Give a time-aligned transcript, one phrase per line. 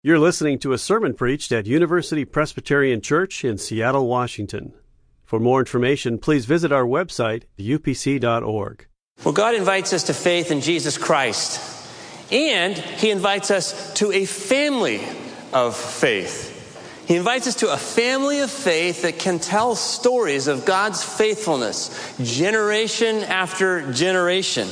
[0.00, 4.72] You're listening to a sermon preached at University Presbyterian Church in Seattle, Washington.
[5.24, 8.86] For more information, please visit our website, upc.org.
[9.24, 11.60] Well, God invites us to faith in Jesus Christ,
[12.30, 15.02] and He invites us to a family
[15.52, 16.54] of faith.
[17.08, 22.14] He invites us to a family of faith that can tell stories of God's faithfulness
[22.22, 24.68] generation after generation.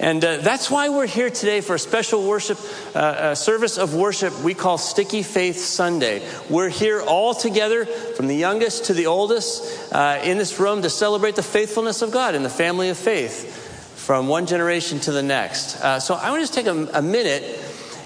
[0.00, 2.58] And uh, that's why we're here today for a special worship
[2.96, 6.26] uh, service of worship we call Sticky Faith Sunday.
[6.48, 10.90] We're here all together, from the youngest to the oldest, uh, in this room to
[10.90, 13.68] celebrate the faithfulness of God in the family of faith
[14.06, 15.78] from one generation to the next.
[15.82, 17.60] Uh, so I want to just take a, a minute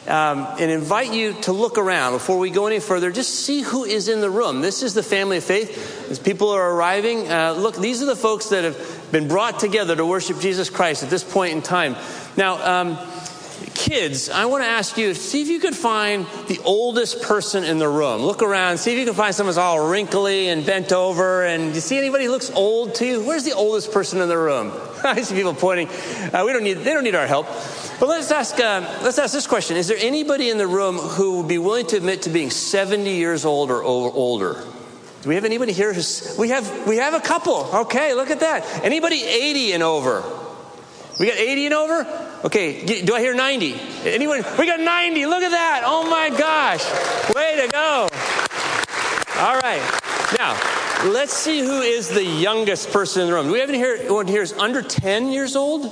[0.08, 3.10] um, and invite you to look around before we go any further.
[3.10, 4.60] Just see who is in the room.
[4.60, 6.10] This is the family of faith.
[6.10, 9.94] As people are arriving, uh, look, these are the folks that have been brought together
[9.94, 11.94] to worship Jesus Christ at this point in time.
[12.36, 12.98] Now, um,
[13.72, 17.78] kids, I want to ask you see if you could find the oldest person in
[17.78, 18.22] the room.
[18.22, 21.44] Look around, see if you can find someone who's all wrinkly and bent over.
[21.44, 23.24] And do you see anybody who looks old to you?
[23.24, 24.72] Where's the oldest person in the room?
[25.04, 25.86] I see people pointing.
[25.88, 27.46] Uh, we don't need, they don't need our help.
[28.00, 31.38] But let's ask, uh, let's ask this question Is there anybody in the room who
[31.38, 34.64] would be willing to admit to being 70 years old or older?
[35.24, 37.70] Do we have anybody here who's, we have, we have a couple.
[37.74, 38.84] Okay, look at that.
[38.84, 40.22] Anybody 80 and over?
[41.18, 42.40] We got 80 and over?
[42.44, 43.74] Okay, do I hear 90?
[44.04, 44.44] Anyone?
[44.58, 45.24] We got 90.
[45.24, 45.82] Look at that.
[45.86, 46.84] Oh my gosh.
[47.34, 48.06] Way to go.
[49.40, 49.80] All right.
[50.38, 50.60] Now,
[51.10, 53.46] let's see who is the youngest person in the room.
[53.46, 55.90] Do we have anyone here who's under 10 years old?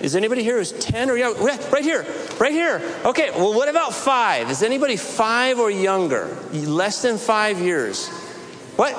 [0.00, 1.40] Is anybody here who's 10 or younger?
[1.40, 2.04] Right here,
[2.40, 2.82] right here.
[3.04, 4.50] Okay, well, what about five?
[4.50, 6.36] Is anybody five or younger?
[6.50, 8.10] Less than five years?
[8.76, 8.94] What?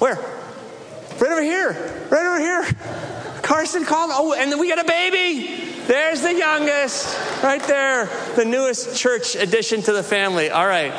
[0.00, 0.16] Where?
[0.16, 1.72] Right over here.
[2.10, 3.42] Right over here.
[3.42, 4.10] Carson called.
[4.12, 5.62] Oh, and then we got a baby.
[5.86, 7.42] There's the youngest.
[7.42, 8.06] Right there.
[8.36, 10.50] The newest church addition to the family.
[10.50, 10.92] All right.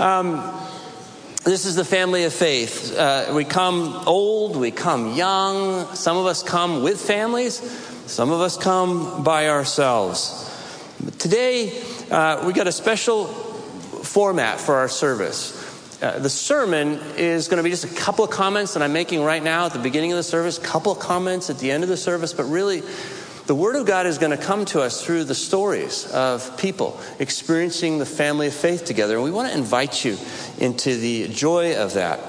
[0.00, 0.64] Um,
[1.44, 2.96] this is the family of faith.
[2.96, 5.94] Uh, we come old, we come young.
[5.94, 7.56] Some of us come with families,
[8.06, 10.50] some of us come by ourselves.
[11.18, 15.63] Today, uh, we got a special format for our service.
[16.04, 19.22] Uh, the sermon is going to be just a couple of comments that I'm making
[19.22, 21.82] right now at the beginning of the service, a couple of comments at the end
[21.82, 22.82] of the service, but really,
[23.46, 27.00] the Word of God is going to come to us through the stories of people
[27.18, 29.14] experiencing the family of faith together.
[29.14, 30.18] And we want to invite you
[30.58, 32.20] into the joy of that.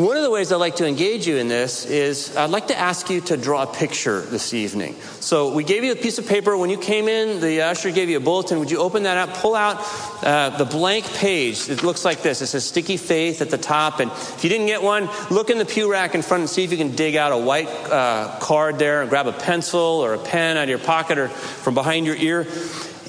[0.00, 2.78] One of the ways I'd like to engage you in this is I'd like to
[2.78, 4.94] ask you to draw a picture this evening.
[5.20, 7.38] So we gave you a piece of paper when you came in.
[7.42, 8.60] The usher gave you a bulletin.
[8.60, 9.36] Would you open that up?
[9.36, 9.76] Pull out
[10.24, 11.68] uh, the blank page.
[11.68, 12.40] It looks like this.
[12.40, 14.00] It says "Sticky Faith" at the top.
[14.00, 16.64] And if you didn't get one, look in the pew rack in front and see
[16.64, 20.14] if you can dig out a white uh, card there and grab a pencil or
[20.14, 22.46] a pen out of your pocket or from behind your ear.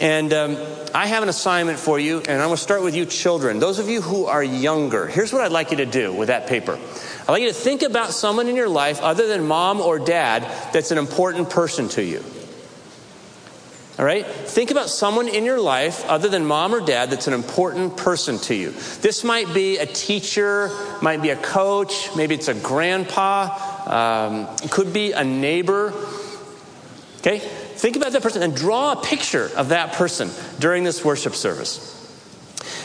[0.02, 0.58] And um,
[0.96, 3.60] I have an assignment for you, and I'm going to start with you, children.
[3.60, 6.48] Those of you who are younger, here's what I'd like you to do with that
[6.48, 6.80] paper.
[7.22, 10.42] I'd like you to think about someone in your life other than mom or dad
[10.74, 12.24] that's an important person to you.
[14.00, 14.26] All right?
[14.26, 18.40] Think about someone in your life other than mom or dad that's an important person
[18.40, 18.72] to you.
[19.02, 20.72] This might be a teacher,
[21.04, 23.52] might be a coach, maybe it's a grandpa,
[23.86, 25.94] um, could be a neighbor.
[27.20, 27.48] Okay?
[27.82, 31.98] Think about that person and draw a picture of that person during this worship service.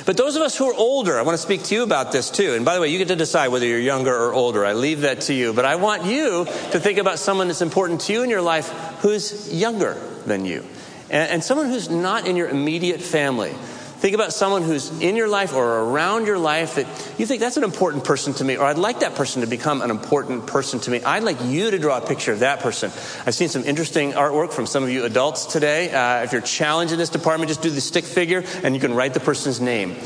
[0.06, 2.30] But those of us who are older, I want to speak to you about this
[2.30, 2.54] too.
[2.54, 4.64] And by the way, you get to decide whether you're younger or older.
[4.64, 5.52] I leave that to you.
[5.52, 8.70] But I want you to think about someone that's important to you in your life
[9.00, 10.64] who's younger than you
[11.10, 13.54] and, and someone who's not in your immediate family.
[13.98, 16.86] Think about someone who's in your life or around your life that
[17.18, 19.80] you think that's an important person to me, or I'd like that person to become
[19.80, 21.02] an important person to me.
[21.02, 22.90] I'd like you to draw a picture of that person.
[23.24, 25.90] I've seen some interesting artwork from some of you adults today.
[25.90, 28.92] Uh, if you're challenged in this department, just do the stick figure and you can
[28.92, 29.96] write the person's name.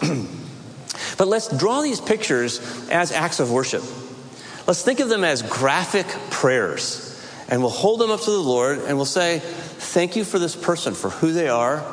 [1.18, 3.82] but let's draw these pictures as acts of worship.
[4.68, 7.08] Let's think of them as graphic prayers.
[7.48, 10.54] And we'll hold them up to the Lord and we'll say, Thank you for this
[10.54, 11.84] person, for who they are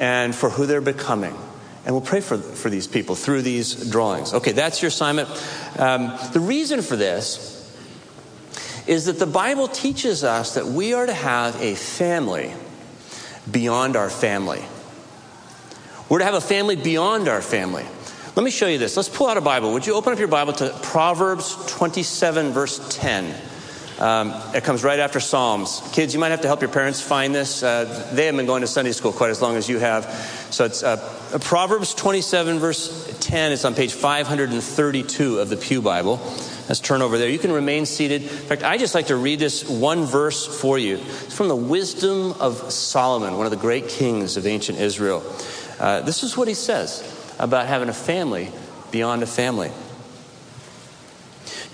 [0.00, 1.36] and for who they're becoming.
[1.84, 4.34] And we'll pray for, for these people through these drawings.
[4.34, 5.28] Okay, that's your assignment.
[5.78, 7.56] Um, the reason for this
[8.86, 12.52] is that the Bible teaches us that we are to have a family
[13.50, 14.62] beyond our family.
[16.08, 17.84] We're to have a family beyond our family.
[18.36, 18.96] Let me show you this.
[18.96, 19.72] Let's pull out a Bible.
[19.74, 23.34] Would you open up your Bible to Proverbs 27, verse 10?
[24.00, 25.82] Um, it comes right after Psalms.
[25.92, 27.62] Kids, you might have to help your parents find this.
[27.62, 30.04] Uh, they haven't been going to Sunday school quite as long as you have.
[30.50, 33.52] So it's uh, Proverbs 27, verse 10.
[33.52, 36.16] It's on page 532 of the Pew Bible.
[36.66, 37.28] Let's turn over there.
[37.28, 38.22] You can remain seated.
[38.22, 40.96] In fact, I just like to read this one verse for you.
[40.96, 45.22] It's from the Wisdom of Solomon, one of the great kings of ancient Israel.
[45.78, 47.02] Uh, this is what he says
[47.38, 48.50] about having a family
[48.90, 49.70] beyond a family.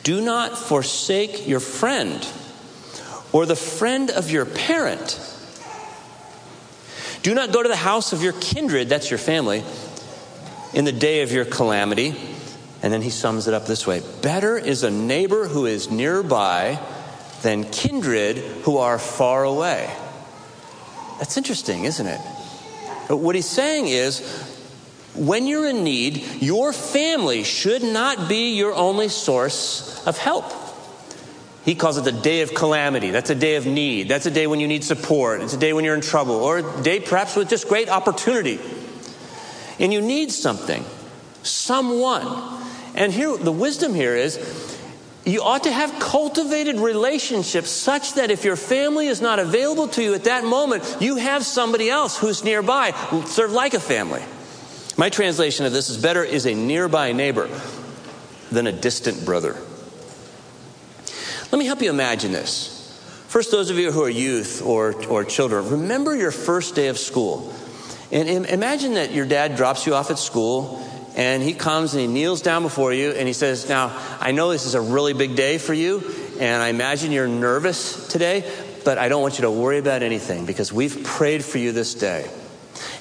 [0.06, 2.25] Do not forsake your friend
[3.32, 5.19] or the friend of your parent.
[7.25, 9.64] Do not go to the house of your kindred, that's your family,
[10.73, 12.14] in the day of your calamity.
[12.85, 16.79] And then he sums it up this way Better is a neighbor who is nearby
[17.43, 19.93] than kindred who are far away.
[21.19, 22.20] That's interesting, isn't it?
[23.09, 24.45] But what he's saying is
[25.16, 30.52] when you're in need, your family should not be your only source of help.
[31.64, 33.10] He calls it the day of calamity.
[33.10, 34.08] That's a day of need.
[34.08, 35.40] That's a day when you need support.
[35.40, 38.60] It's a day when you're in trouble, or a day perhaps with just great opportunity.
[39.80, 40.84] And you need something,
[41.42, 42.62] someone.
[42.94, 44.38] And here, the wisdom here is
[45.24, 50.02] you ought to have cultivated relationships such that if your family is not available to
[50.02, 52.92] you at that moment, you have somebody else who's nearby,
[53.26, 54.22] serve like a family.
[54.98, 57.50] My translation of this is better is a nearby neighbor
[58.50, 59.54] than a distant brother.
[61.52, 62.72] Let me help you imagine this.
[63.28, 66.96] First, those of you who are youth or, or children, remember your first day of
[66.96, 67.54] school.
[68.10, 70.82] And imagine that your dad drops you off at school
[71.16, 74.50] and he comes and he kneels down before you and he says, Now, I know
[74.50, 76.02] this is a really big day for you,
[76.38, 78.50] and I imagine you're nervous today,
[78.84, 81.94] but I don't want you to worry about anything because we've prayed for you this
[81.94, 82.31] day.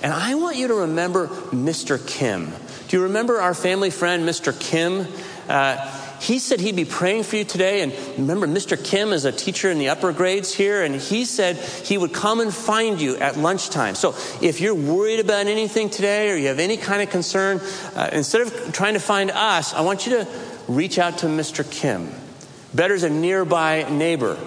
[0.01, 2.05] And I want you to remember Mr.
[2.05, 2.51] Kim.
[2.87, 4.57] Do you remember our family friend, Mr.
[4.59, 5.07] Kim?
[5.49, 7.81] Uh, he said he'd be praying for you today.
[7.81, 8.81] And remember, Mr.
[8.81, 12.39] Kim is a teacher in the upper grades here, and he said he would come
[12.39, 13.95] and find you at lunchtime.
[13.95, 17.59] So if you're worried about anything today or you have any kind of concern,
[17.95, 20.27] uh, instead of trying to find us, I want you to
[20.67, 21.69] reach out to Mr.
[21.69, 22.09] Kim.
[22.73, 24.37] Better as a nearby neighbor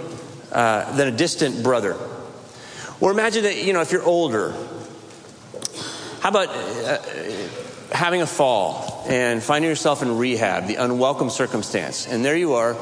[0.53, 1.97] uh, than a distant brother.
[3.01, 4.55] Or imagine that, you know, if you're older,
[6.21, 6.99] how about uh,
[7.93, 12.07] having a fall and finding yourself in rehab, the unwelcome circumstance?
[12.07, 12.77] And there you are.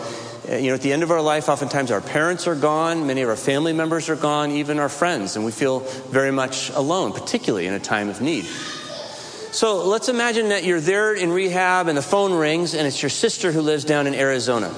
[0.48, 3.22] Uh, you know, at the end of our life, oftentimes our parents are gone, many
[3.22, 7.12] of our family members are gone, even our friends, and we feel very much alone,
[7.12, 8.44] particularly in a time of need.
[8.44, 13.10] So let's imagine that you're there in rehab and the phone rings, and it's your
[13.10, 14.72] sister who lives down in Arizona.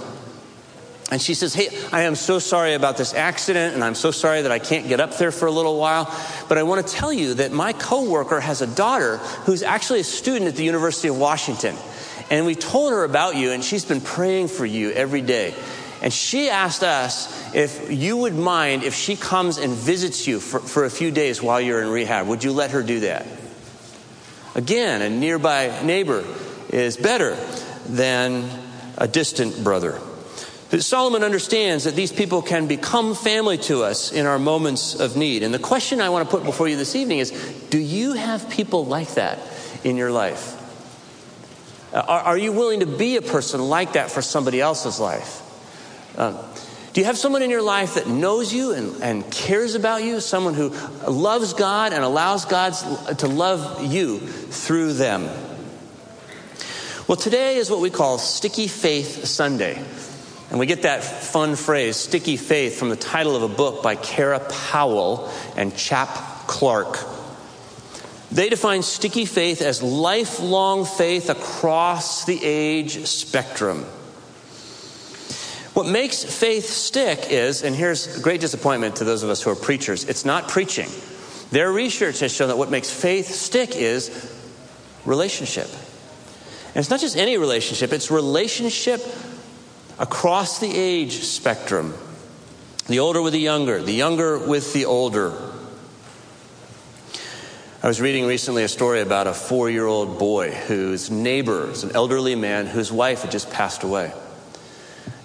[1.10, 4.42] And she says, Hey, I am so sorry about this accident, and I'm so sorry
[4.42, 6.04] that I can't get up there for a little while.
[6.48, 9.16] But I want to tell you that my coworker has a daughter
[9.46, 11.76] who's actually a student at the University of Washington.
[12.30, 15.54] And we told her about you, and she's been praying for you every day.
[16.02, 20.60] And she asked us if you would mind if she comes and visits you for,
[20.60, 22.28] for a few days while you're in rehab.
[22.28, 23.26] Would you let her do that?
[24.54, 26.24] Again, a nearby neighbor
[26.68, 27.34] is better
[27.86, 28.48] than
[28.98, 29.98] a distant brother.
[30.70, 35.42] Solomon understands that these people can become family to us in our moments of need.
[35.42, 37.30] And the question I want to put before you this evening is
[37.70, 39.38] do you have people like that
[39.82, 40.54] in your life?
[41.92, 45.42] Uh, are, are you willing to be a person like that for somebody else's life?
[46.18, 46.36] Um,
[46.92, 50.20] do you have someone in your life that knows you and, and cares about you?
[50.20, 50.68] Someone who
[51.08, 52.74] loves God and allows God
[53.18, 55.24] to love you through them?
[57.06, 59.82] Well, today is what we call Sticky Faith Sunday.
[60.50, 63.96] And we get that fun phrase, sticky faith, from the title of a book by
[63.96, 66.08] Kara Powell and Chap
[66.46, 66.98] Clark.
[68.30, 73.84] They define sticky faith as lifelong faith across the age spectrum.
[75.74, 79.50] What makes faith stick is, and here's a great disappointment to those of us who
[79.50, 80.88] are preachers, it's not preaching.
[81.50, 84.10] Their research has shown that what makes faith stick is
[85.04, 85.68] relationship.
[86.68, 89.00] And it's not just any relationship, it's relationship
[89.98, 91.94] across the age spectrum
[92.88, 95.34] the older with the younger, the younger with the older.
[97.82, 101.84] I was reading recently a story about a four year old boy whose neighbor is
[101.84, 104.10] an elderly man whose wife had just passed away.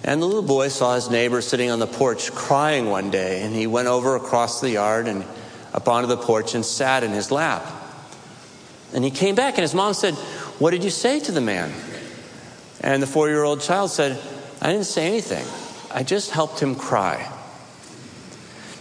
[0.04, 3.56] And the little boy saw his neighbor sitting on the porch crying one day, and
[3.56, 5.24] he went over across the yard and
[5.74, 7.66] up onto the porch and sat in his lap.
[8.94, 10.16] And he came back, and his mom said,
[10.60, 11.74] What did you say to the man?
[12.82, 14.22] And the four year old child said,
[14.64, 15.46] I didn't say anything.
[15.94, 17.18] I just helped him cry.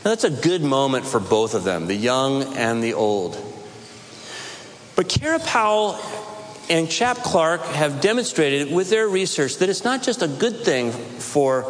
[0.05, 3.37] Now, that's a good moment for both of them, the young and the old.
[4.95, 5.99] But Kara Powell
[6.71, 10.93] and Chap Clark have demonstrated with their research that it's not just a good thing
[10.93, 11.65] for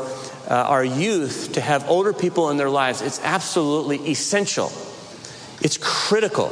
[0.46, 4.70] uh, our youth to have older people in their lives, it's absolutely essential.
[5.62, 6.48] It's critical.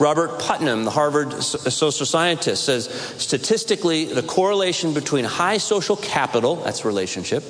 [0.00, 2.88] Robert Putnam, the Harvard social scientist, says
[3.18, 7.44] statistically, the correlation between high social capital, that's relationship,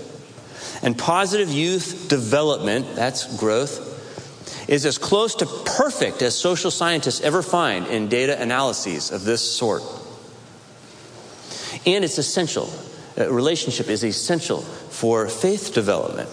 [0.83, 3.87] and positive youth development, that's growth,
[4.69, 9.49] is as close to perfect as social scientists ever find in data analyses of this
[9.49, 9.83] sort.
[11.87, 12.69] And it's essential.
[13.17, 16.29] Uh, relationship is essential for faith development.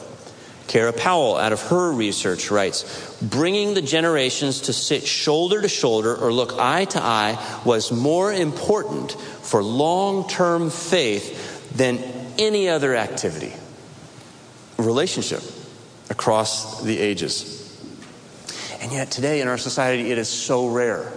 [0.67, 6.15] Kara Powell, out of her research, writes Bringing the generations to sit shoulder to shoulder
[6.15, 11.99] or look eye to eye was more important for long term faith than
[12.37, 13.53] any other activity.
[14.77, 15.41] Relationship
[16.09, 17.55] across the ages.
[18.81, 21.11] And yet, today in our society, it is so rare.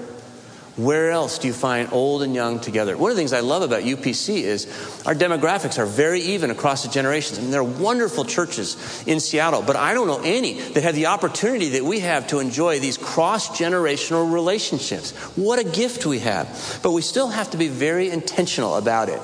[0.84, 2.96] Where else do you find old and young together?
[2.96, 4.66] One of the things I love about UPC is
[5.04, 7.38] our demographics are very even across the generations.
[7.38, 10.94] I mean, there are wonderful churches in Seattle, but I don't know any that have
[10.94, 15.12] the opportunity that we have to enjoy these cross generational relationships.
[15.36, 16.80] What a gift we have.
[16.82, 19.20] But we still have to be very intentional about it.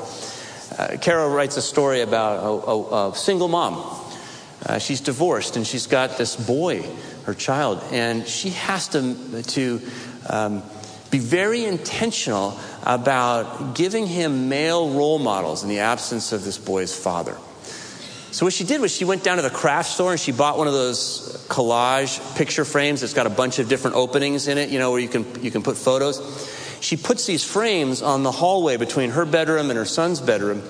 [0.78, 4.02] Uh, Carol writes a story about a, a, a single mom.
[4.66, 6.82] Uh, she's divorced and she's got this boy,
[7.24, 9.80] her child, and she has to, to
[10.28, 10.62] um,
[11.10, 16.96] be very intentional about giving him male role models in the absence of this boy's
[16.96, 17.36] father.
[18.32, 20.58] So, what she did was she went down to the craft store and she bought
[20.58, 24.68] one of those collage picture frames that's got a bunch of different openings in it,
[24.68, 26.20] you know, where you can, you can put photos.
[26.80, 30.62] She puts these frames on the hallway between her bedroom and her son's bedroom.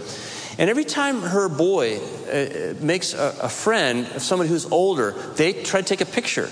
[0.58, 5.80] And every time her boy uh, makes a, friend of someone who's older, they try
[5.80, 6.48] to take a picture.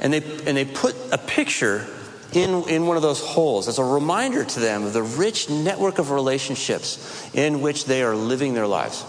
[0.00, 1.86] And they, and they put a picture
[2.32, 5.98] in, in one of those holes as a reminder to them of the rich network
[5.98, 9.04] of relationships in which they are living their lives.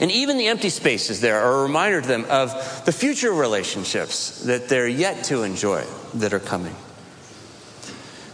[0.00, 2.52] And even the empty spaces there are a reminder to them of
[2.84, 6.74] the future relationships that they're yet to enjoy that are coming.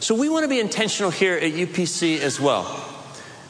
[0.01, 2.91] So we want to be intentional here at UPC as well.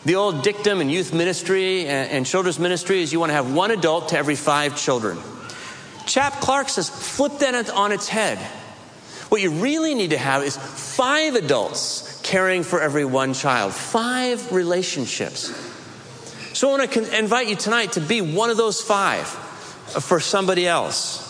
[0.04, 3.70] The old dictum in youth ministry and, children's ministry is you want to have one
[3.70, 5.18] adult to every five children.
[6.06, 8.38] Chap Clark says, flip that on its head.
[9.28, 14.52] What you really need to have is five adults caring for every one child, five
[14.52, 15.52] relationships.
[16.52, 20.66] So I want to invite you tonight to be one of those five for somebody
[20.66, 21.24] else.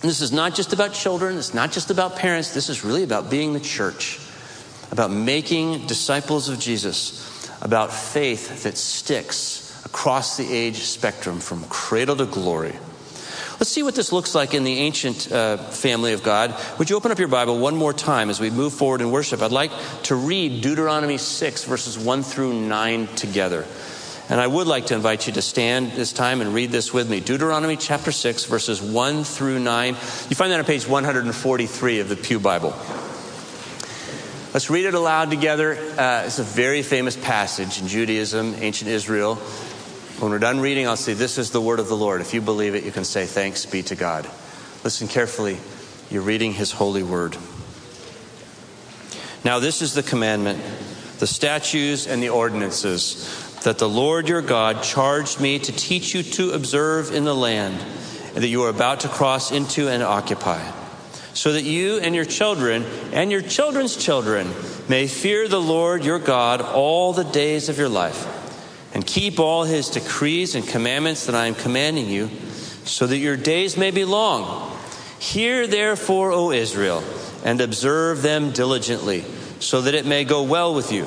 [0.00, 3.02] And this is not just about children, it's not just about parents, this is really
[3.02, 4.20] about being the church,
[4.90, 12.16] about making disciples of Jesus, about faith that sticks across the age spectrum from cradle
[12.16, 12.74] to glory.
[13.64, 16.54] Let's see what this looks like in the ancient uh, family of God.
[16.78, 19.40] Would you open up your Bible one more time as we move forward in worship?
[19.40, 23.64] I'd like to read Deuteronomy 6, verses 1 through 9 together.
[24.28, 27.08] And I would like to invite you to stand this time and read this with
[27.08, 27.20] me.
[27.20, 29.88] Deuteronomy chapter 6, verses 1 through 9.
[29.94, 32.74] You find that on page 143 of the Pew Bible.
[34.52, 35.72] Let's read it aloud together.
[35.98, 39.38] Uh, it's a very famous passage in Judaism, ancient Israel.
[40.24, 42.22] When we're done reading, I'll say, This is the word of the Lord.
[42.22, 44.26] If you believe it, you can say, Thanks be to God.
[44.82, 45.58] Listen carefully.
[46.10, 47.36] You're reading his holy word.
[49.44, 50.62] Now, this is the commandment,
[51.18, 56.22] the statutes, and the ordinances that the Lord your God charged me to teach you
[56.22, 57.78] to observe in the land
[58.32, 60.72] that you are about to cross into and occupy,
[61.34, 64.50] so that you and your children and your children's children
[64.88, 68.33] may fear the Lord your God all the days of your life
[68.94, 72.30] and keep all his decrees and commandments that I am commanding you,
[72.84, 74.70] so that your days may be long.
[75.18, 77.02] Hear therefore, O Israel,
[77.44, 79.24] and observe them diligently,
[79.58, 81.06] so that it may go well with you,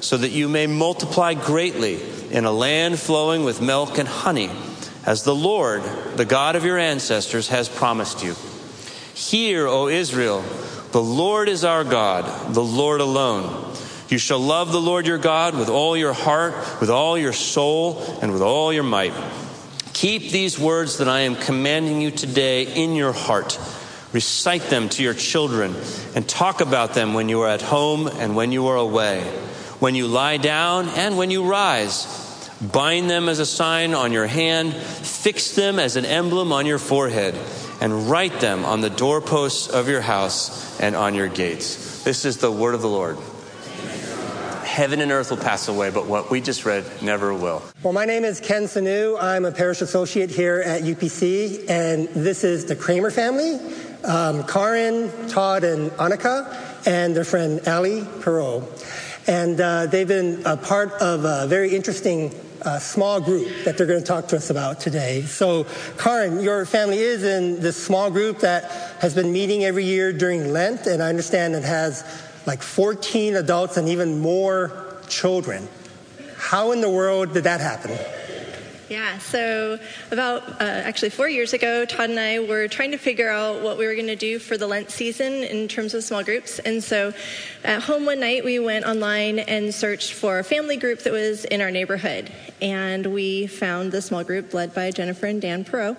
[0.00, 2.00] so that you may multiply greatly
[2.30, 4.50] in a land flowing with milk and honey,
[5.06, 5.82] as the Lord,
[6.16, 8.34] the God of your ancestors, has promised you.
[9.14, 10.42] Hear, O Israel,
[10.90, 13.73] the Lord is our God, the Lord alone.
[14.08, 18.02] You shall love the Lord your God with all your heart, with all your soul,
[18.20, 19.14] and with all your might.
[19.92, 23.58] Keep these words that I am commanding you today in your heart.
[24.12, 25.74] Recite them to your children
[26.14, 29.22] and talk about them when you are at home and when you are away,
[29.80, 32.22] when you lie down and when you rise.
[32.60, 36.78] Bind them as a sign on your hand, fix them as an emblem on your
[36.78, 37.34] forehead,
[37.80, 42.04] and write them on the doorposts of your house and on your gates.
[42.04, 43.18] This is the word of the Lord.
[44.74, 47.62] Heaven and earth will pass away, but what we just read never will.
[47.84, 49.16] Well, my name is Ken Sanu.
[49.22, 53.60] I'm a parish associate here at UPC, and this is the Kramer family
[54.04, 56.52] um, Karin, Todd, and Annika,
[56.88, 58.64] and their friend Ali Perot.
[59.28, 63.86] And uh, they've been a part of a very interesting uh, small group that they're
[63.86, 65.22] going to talk to us about today.
[65.22, 68.64] So, Karin, your family is in this small group that
[69.00, 72.02] has been meeting every year during Lent, and I understand it has
[72.46, 75.68] like 14 adults and even more children.
[76.36, 77.96] How in the world did that happen?
[78.88, 79.78] Yeah, so
[80.10, 83.78] about uh, actually four years ago, Todd and I were trying to figure out what
[83.78, 86.58] we were going to do for the Lent season in terms of small groups.
[86.58, 87.14] And so
[87.64, 91.46] at home one night, we went online and searched for a family group that was
[91.46, 92.30] in our neighborhood.
[92.60, 95.96] And we found the small group led by Jennifer and Dan Perot.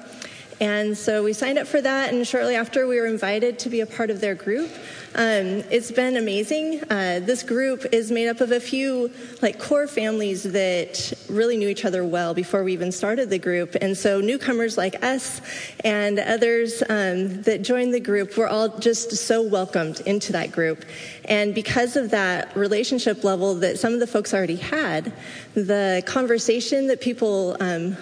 [0.61, 3.81] And so we signed up for that, and shortly after, we were invited to be
[3.81, 4.71] a part of their group.
[5.15, 6.81] Um, it's been amazing.
[6.89, 11.67] Uh, this group is made up of a few like core families that really knew
[11.67, 15.41] each other well before we even started the group, and so newcomers like us
[15.83, 20.85] and others um, that joined the group were all just so welcomed into that group.
[21.25, 25.11] And because of that relationship level that some of the folks already had,
[25.53, 27.97] the conversation that people um,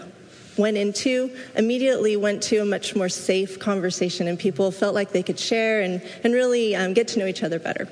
[0.58, 5.24] went into immediately went to a much more safe conversation, and people felt like they
[5.24, 7.88] could share and, and really um, get to know each other better.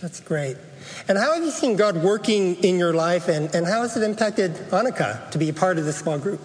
[0.00, 0.56] That's great.
[1.08, 4.02] And how have you seen God working in your life, and, and how has it
[4.02, 6.40] impacted Annika to be a part of this small group?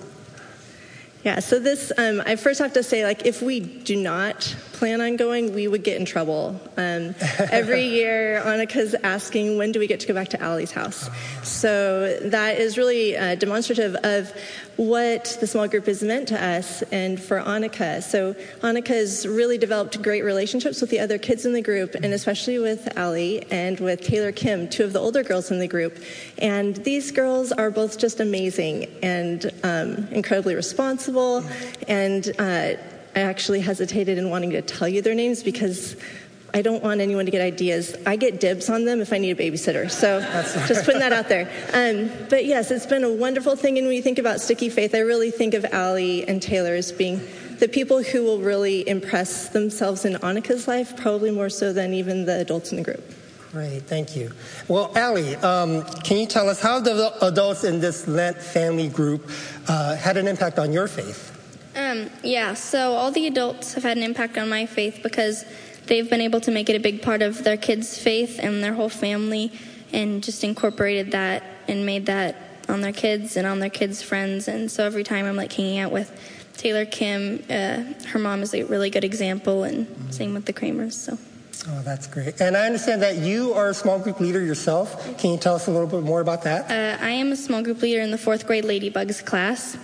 [1.24, 5.00] Yeah, so this, um, I first have to say, like, if we do not plan
[5.00, 6.60] on going, we would get in trouble.
[6.76, 11.10] Um, every year, Annika's asking, when do we get to go back to Allie's house?
[11.42, 14.34] So that is really uh, demonstrative of
[14.76, 18.04] what the small group is meant to us and for Annika.
[18.04, 22.08] So Annika has really developed great relationships with the other kids in the group, and
[22.08, 25.98] especially with Allie and with Taylor Kim, two of the older girls in the group.
[26.40, 31.46] And these girls are both just amazing and um, incredibly responsible.
[31.88, 32.74] And uh,
[33.16, 35.96] I actually hesitated in wanting to tell you their names because
[36.56, 37.96] I don't want anyone to get ideas.
[38.06, 39.90] I get dibs on them if I need a babysitter.
[39.90, 40.22] So
[40.68, 41.50] just putting that out there.
[41.74, 43.80] Um, but yes, it's been a wonderful thing.
[43.80, 46.92] And when you think about Sticky Faith, I really think of Allie and Taylor as
[46.92, 47.20] being
[47.58, 52.26] the people who will really impress themselves in Annika's life, probably more so than even
[52.26, 53.04] the adults in the group.
[53.52, 54.32] Great, thank you.
[54.68, 59.30] Well, Allie, um, can you tell us how the adults in this Lent family group
[59.68, 61.33] uh, had an impact on your faith?
[61.76, 65.46] Um, yeah, so all the adults have had an impact on my faith because
[65.88, 68.74] they've been able to make it a big part of their kids' faith and their
[68.74, 69.52] whole family
[69.92, 72.36] and just incorporated that and made that
[72.70, 74.48] on their kids and on their kids' friends.
[74.48, 76.12] And so every time I'm like hanging out with
[76.58, 80.94] Taylor Kim, uh, her mom is a really good example, and same with the Kramers.
[80.94, 81.18] So.
[81.68, 82.42] Oh, that's great.
[82.42, 85.18] And I understand that you are a small group leader yourself.
[85.18, 86.70] Can you tell us a little bit more about that?
[86.70, 89.78] Uh, I am a small group leader in the fourth grade Ladybugs class,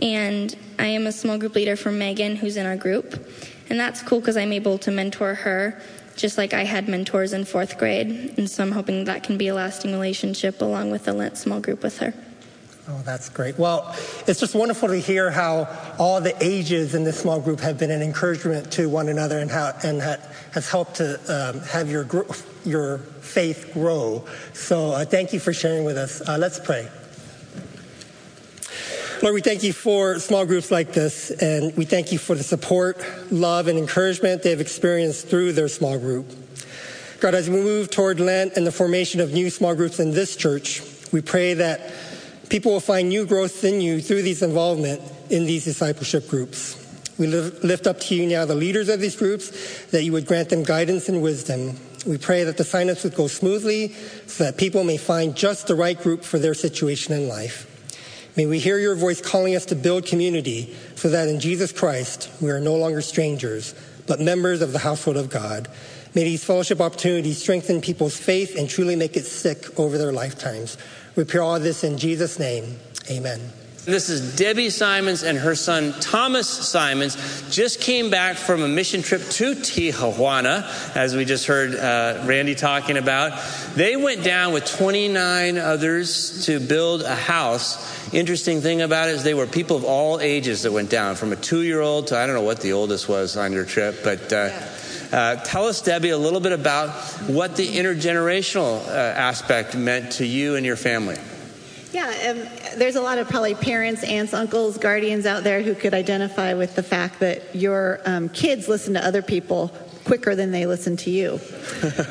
[0.00, 3.26] and I am a small group leader for Megan, who's in our group.
[3.68, 5.80] And that's cool because I'm able to mentor her
[6.16, 8.34] just like I had mentors in fourth grade.
[8.38, 11.60] And so I'm hoping that can be a lasting relationship along with the Lent small
[11.60, 12.14] group with her.
[12.88, 13.58] Oh, that's great.
[13.58, 13.94] Well,
[14.28, 17.90] it's just wonderful to hear how all the ages in this small group have been
[17.90, 20.00] an encouragement to one another and how and
[20.52, 22.06] has helped to um, have your
[22.64, 24.24] your faith grow.
[24.52, 26.26] So uh, thank you for sharing with us.
[26.26, 26.88] Uh, let's pray.
[29.22, 32.42] Lord, we thank you for small groups like this, and we thank you for the
[32.42, 33.02] support,
[33.32, 36.30] love, and encouragement they've experienced through their small group.
[37.20, 40.36] God, as we move toward Lent and the formation of new small groups in this
[40.36, 41.94] church, we pray that
[42.50, 45.00] people will find new growth in you through these involvement
[45.30, 46.76] in these discipleship groups.
[47.18, 50.50] We lift up to you now the leaders of these groups, that you would grant
[50.50, 51.74] them guidance and wisdom.
[52.06, 53.94] We pray that the signups would go smoothly
[54.26, 57.72] so that people may find just the right group for their situation in life.
[58.36, 62.30] May we hear your voice calling us to build community so that in Jesus Christ
[62.42, 63.74] we are no longer strangers,
[64.06, 65.68] but members of the household of God.
[66.14, 70.76] May these fellowship opportunities strengthen people's faith and truly make it stick over their lifetimes.
[71.14, 72.78] We pray all this in Jesus' name.
[73.10, 73.40] Amen.
[73.86, 77.14] This is Debbie Simons and her son Thomas Simons.
[77.54, 82.56] Just came back from a mission trip to Tijuana, as we just heard uh, Randy
[82.56, 83.40] talking about.
[83.76, 88.05] They went down with 29 others to build a house.
[88.12, 91.32] Interesting thing about it is they were people of all ages that went down, from
[91.32, 94.02] a two year old to I don't know what the oldest was on your trip,
[94.02, 94.32] but.
[94.32, 94.50] Uh,
[95.12, 96.90] uh, tell us, Debbie, a little bit about
[97.28, 101.16] what the intergenerational uh, aspect meant to you and your family.
[101.92, 105.94] Yeah, um, there's a lot of probably parents, aunts, uncles, guardians out there who could
[105.94, 109.72] identify with the fact that your um, kids listen to other people
[110.06, 111.40] quicker than they listen to you.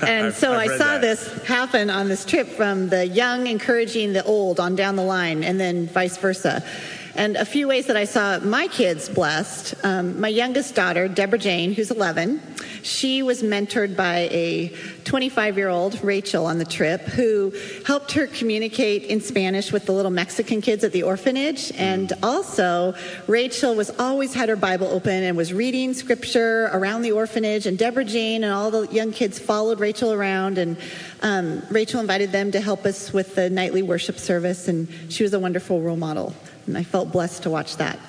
[0.05, 1.01] And so I saw that.
[1.01, 5.43] this happen on this trip from the young encouraging the old on down the line,
[5.43, 6.63] and then vice versa.
[7.15, 9.73] And a few ways that I saw my kids blessed.
[9.86, 12.41] Um, my youngest daughter, Deborah Jane, who's 11,
[12.84, 14.67] she was mentored by a
[15.06, 17.54] 25 year old, Rachel, on the trip, who
[17.86, 21.71] helped her communicate in Spanish with the little Mexican kids at the orphanage.
[21.78, 22.93] And also,
[23.28, 27.65] Rachel was always had her Bible open and was reading scripture around the orphanage.
[27.65, 30.58] And Deborah Jane and all the young kids followed Rachel around.
[30.58, 30.75] And
[31.21, 34.67] um, Rachel invited them to help us with the nightly worship service.
[34.67, 36.36] And she was a wonderful role model.
[36.67, 37.99] And I felt blessed to watch that.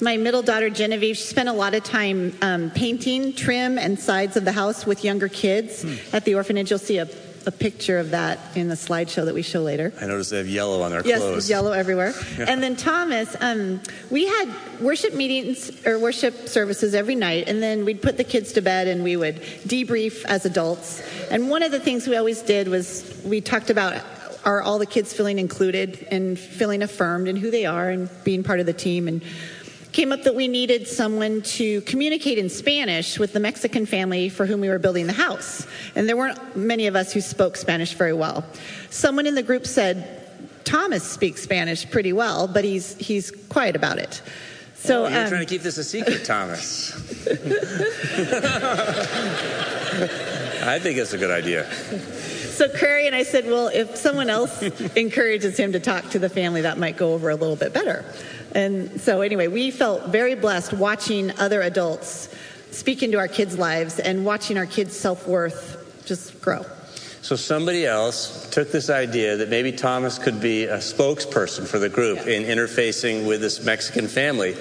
[0.00, 4.36] My middle daughter, Genevieve, she spent a lot of time um, painting trim and sides
[4.36, 5.82] of the house with younger kids.
[5.82, 5.94] Hmm.
[6.12, 7.08] At the orphanage, you'll see a,
[7.46, 9.92] a, picture of that in the slideshow that we show later.
[10.00, 11.48] I noticed they have yellow on their yes, clothes.
[11.48, 12.14] Yes, yellow everywhere.
[12.38, 12.44] yeah.
[12.46, 17.84] And then Thomas, um, we had worship meetings or worship services every night, and then
[17.84, 21.02] we'd put the kids to bed and we would debrief as adults.
[21.28, 24.00] And one of the things we always did was we talked about
[24.48, 28.42] are all the kids feeling included and feeling affirmed in who they are and being
[28.42, 29.22] part of the team and
[29.92, 34.46] came up that we needed someone to communicate in Spanish with the Mexican family for
[34.46, 35.66] whom we were building the house.
[35.94, 38.42] And there weren't many of us who spoke Spanish very well.
[38.88, 40.24] Someone in the group said,
[40.64, 44.22] Thomas speaks Spanish pretty well, but he's, he's quiet about it.
[44.76, 46.94] So oh, you're um, trying to keep this a secret, Thomas.
[50.66, 51.66] I think it's a good idea.
[52.58, 54.62] So Curry and I said, well, if someone else
[54.96, 58.04] encourages him to talk to the family, that might go over a little bit better.
[58.52, 62.34] And so, anyway, we felt very blessed watching other adults
[62.72, 66.66] speak into our kids' lives and watching our kids' self worth just grow.
[67.22, 71.88] So, somebody else took this idea that maybe Thomas could be a spokesperson for the
[71.88, 72.32] group yeah.
[72.32, 74.56] in interfacing with this Mexican family.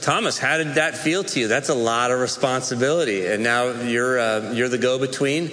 [0.00, 1.48] Thomas, how did that feel to you?
[1.48, 5.50] That's a lot of responsibility, and now you're uh, you're the go-between.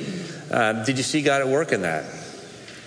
[0.52, 2.04] Uh, did you see God at work in that?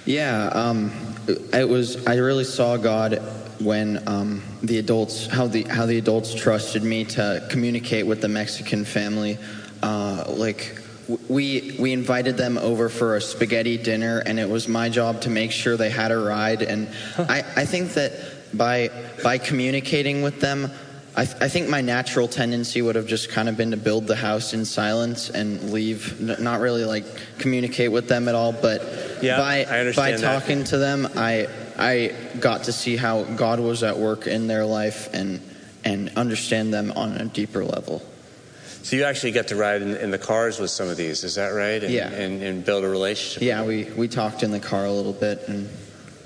[0.04, 0.92] Yeah, um,
[1.26, 2.06] it was.
[2.06, 3.22] I really saw God
[3.58, 8.28] when um, the adults, how the how the adults trusted me to communicate with the
[8.28, 9.38] Mexican family.
[9.82, 10.78] Uh, like
[11.28, 15.30] we we invited them over for a spaghetti dinner, and it was my job to
[15.30, 16.62] make sure they had a ride.
[16.62, 18.12] And I, I think that
[18.52, 18.90] by
[19.22, 20.70] by communicating with them,
[21.16, 24.08] I, th- I, think my natural tendency would have just kind of been to build
[24.08, 27.04] the house in silence and leave, n- not really like
[27.38, 28.52] communicate with them at all.
[28.52, 30.66] But yeah, by by talking that.
[30.68, 31.46] to them, I
[31.78, 35.40] I got to see how God was at work in their life and
[35.84, 38.02] and understand them on a deeper level.
[38.82, 41.36] So you actually get to ride in, in the cars with some of these, is
[41.36, 41.82] that right?
[41.82, 42.10] And, yeah.
[42.10, 43.42] And, and build a relationship.
[43.42, 45.68] Yeah, we we talked in the car a little bit and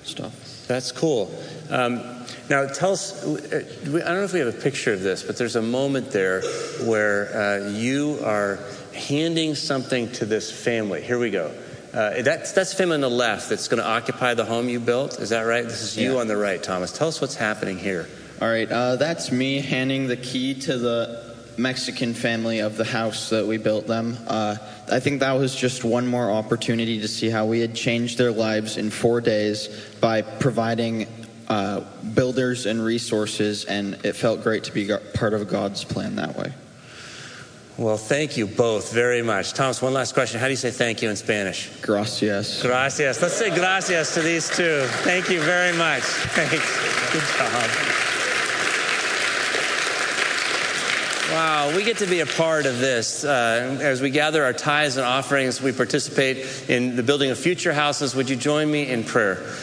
[0.03, 0.48] stuff.
[0.69, 1.35] That's cool.
[1.71, 2.03] Um,
[2.49, 3.25] now, tell us.
[3.25, 6.11] Uh, I don't know if we have a picture of this, but there's a moment
[6.11, 6.43] there
[6.85, 8.59] where uh, you are
[8.95, 11.03] handing something to this family.
[11.03, 11.53] Here we go.
[11.93, 15.19] Uh, that's that's Fim on the left that's going to occupy the home you built.
[15.19, 15.65] Is that right?
[15.65, 16.21] This is you yeah.
[16.21, 16.93] on the right, Thomas.
[16.93, 18.07] Tell us what's happening here.
[18.41, 21.28] All right, uh, that's me handing the key to the
[21.59, 24.17] Mexican family of the house that we built them.
[24.27, 24.57] Uh,
[24.91, 28.33] I think that was just one more opportunity to see how we had changed their
[28.33, 29.69] lives in four days
[30.01, 31.07] by providing
[31.49, 31.81] uh,
[32.15, 36.53] builders and resources, and it felt great to be part of God's plan that way.
[37.79, 39.53] Well, thank you both very much.
[39.53, 40.41] Thomas, one last question.
[40.41, 41.71] How do you say thank you in Spanish?
[41.81, 42.61] Gracias.
[42.61, 43.23] Gracias.
[43.23, 44.83] Let's say gracias to these two.
[45.05, 46.03] Thank you very much.
[46.35, 47.13] Thanks.
[47.13, 48.18] Good job.
[51.31, 53.23] Wow, we get to be a part of this.
[53.23, 57.75] Uh, as we gather our tithes and offerings, we participate in the building of future
[57.75, 58.15] houses.
[58.15, 59.55] Would you join me in prayer?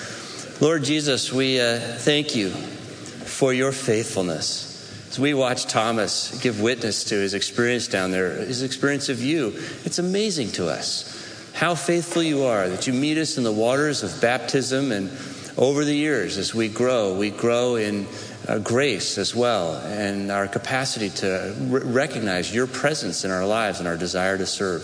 [0.61, 5.09] Lord Jesus, we uh, thank you for your faithfulness.
[5.09, 9.55] As we watch Thomas give witness to his experience down there, his experience of you,
[9.85, 14.03] it's amazing to us how faithful you are that you meet us in the waters
[14.03, 15.09] of baptism and
[15.57, 18.07] over the years as we grow, we grow in
[18.47, 23.79] uh, grace as well and our capacity to r- recognize your presence in our lives
[23.79, 24.83] and our desire to serve.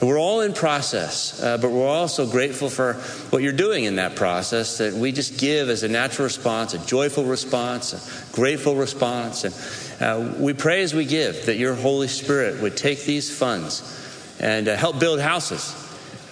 [0.00, 2.94] And we're all in process, uh, but we're also grateful for
[3.30, 6.84] what you're doing in that process that we just give as a natural response, a
[6.84, 9.44] joyful response, a grateful response.
[9.44, 9.54] And
[10.02, 14.00] uh, we pray as we give that your Holy Spirit would take these funds
[14.40, 15.72] and uh, help build houses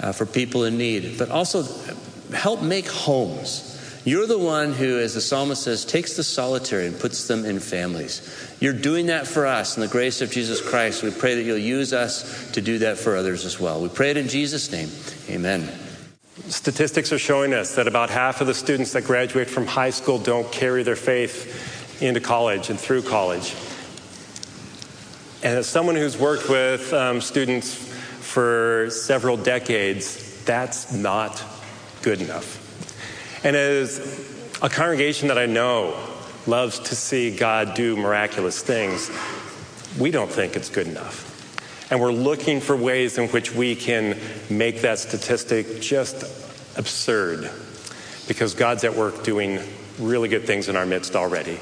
[0.00, 1.62] uh, for people in need, but also
[2.32, 3.70] help make homes
[4.04, 7.60] you're the one who, as the psalmist says, takes the solitary and puts them in
[7.60, 8.56] families.
[8.58, 11.02] You're doing that for us in the grace of Jesus Christ.
[11.02, 13.82] We pray that you'll use us to do that for others as well.
[13.82, 14.88] We pray it in Jesus' name.
[15.28, 15.68] Amen.
[16.48, 20.18] Statistics are showing us that about half of the students that graduate from high school
[20.18, 23.54] don't carry their faith into college and through college.
[25.42, 31.44] And as someone who's worked with um, students for several decades, that's not
[32.02, 32.66] good enough.
[33.44, 33.98] And as
[34.62, 35.98] a congregation that I know
[36.46, 39.10] loves to see God do miraculous things,
[39.98, 41.26] we don't think it's good enough.
[41.90, 46.22] And we're looking for ways in which we can make that statistic just
[46.78, 47.50] absurd
[48.28, 49.58] because God's at work doing
[49.98, 51.56] really good things in our midst already.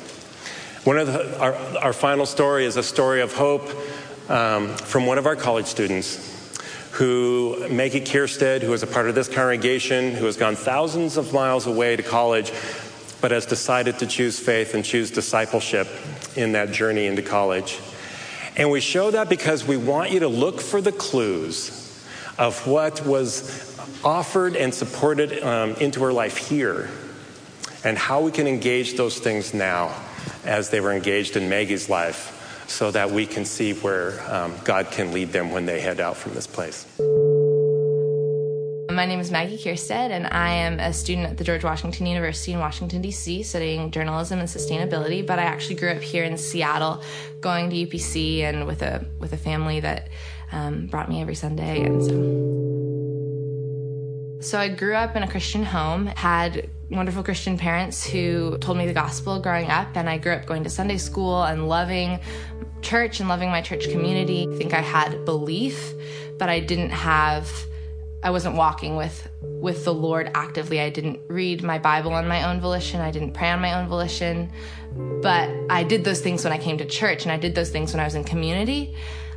[0.85, 3.69] One of the, our, our final story is a story of hope
[4.29, 6.38] um, from one of our college students
[6.93, 11.33] who, Maggie Kierstead, who is a part of this congregation, who has gone thousands of
[11.33, 12.53] miles away to college,
[13.21, 15.89] but has decided to choose faith and choose discipleship
[16.37, 17.81] in that journey into college.
[18.57, 21.71] And we show that because we want you to look for the clues
[22.39, 26.89] of what was offered and supported um, into her life here
[27.85, 29.95] and how we can engage those things now
[30.45, 32.38] as they were engaged in Maggie's life
[32.69, 36.17] so that we can see where um, God can lead them when they head out
[36.17, 36.87] from this place.
[38.91, 42.53] My name is Maggie Kierstead, and I am a student at the George Washington University
[42.53, 45.25] in Washington, D.C., studying journalism and sustainability.
[45.27, 47.03] But I actually grew up here in Seattle,
[47.41, 50.09] going to UPC and with a, with a family that
[50.53, 51.85] um, brought me every Sunday.
[51.85, 52.59] And so.
[54.41, 58.87] So I grew up in a Christian home, had wonderful Christian parents who told me
[58.87, 62.21] the gospel growing up, and I grew up going to Sunday school and loving
[62.81, 64.49] church and loving my church community.
[64.51, 65.93] I think I had belief,
[66.39, 67.51] but I didn't have
[68.21, 70.81] I wasn't walking with with the Lord actively.
[70.81, 73.01] I didn't read my Bible on my own volition.
[73.01, 74.51] I didn't pray on my own volition.
[75.23, 77.93] But I did those things when I came to church, and I did those things
[77.93, 78.97] when I was in community.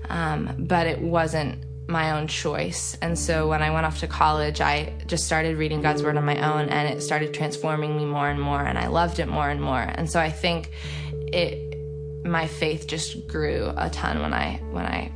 [0.09, 2.97] Um, but it wasn't my own choice.
[3.01, 6.25] And so when I went off to college, I just started reading God's Word on
[6.25, 9.49] my own, and it started transforming me more and more, and I loved it more
[9.49, 9.81] and more.
[9.81, 10.71] And so I think
[11.11, 11.67] it
[12.23, 15.11] my faith just grew a ton when I when I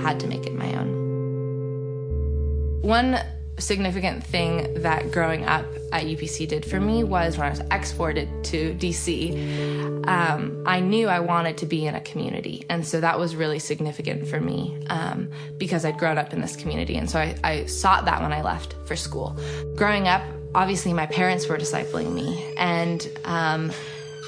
[0.00, 2.80] had to make it my own.
[2.82, 3.18] One
[3.60, 8.28] significant thing that growing up at UPC did for me was when I was exported
[8.44, 12.64] to DC, um, I knew I wanted to be in a community.
[12.68, 16.56] And so that was really significant for me um, because I'd grown up in this
[16.56, 16.96] community.
[16.96, 19.36] And so I, I sought that when I left for school.
[19.74, 20.22] Growing up,
[20.54, 22.54] obviously, my parents were discipling me.
[22.56, 23.72] And um,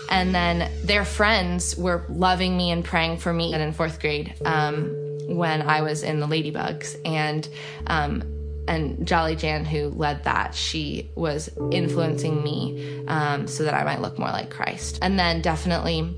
[0.08, 3.54] and then their friends were loving me and praying for me.
[3.54, 4.94] And in fourth grade, um,
[5.26, 7.48] when I was in the Ladybugs, and
[7.86, 8.22] um,
[8.72, 14.00] and Jolly Jan, who led that, she was influencing me um, so that I might
[14.00, 14.98] look more like Christ.
[15.02, 16.16] And then definitely